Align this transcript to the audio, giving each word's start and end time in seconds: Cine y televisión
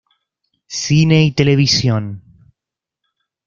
Cine 0.67 1.25
y 1.25 1.31
televisión 1.31 2.05